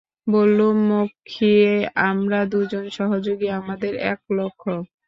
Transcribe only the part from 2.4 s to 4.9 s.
দুজনে সহযোগী, আমাদের এক লক্ষ্য।